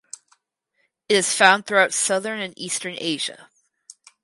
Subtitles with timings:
[1.07, 3.51] It is found throughout southern and eastern Asia.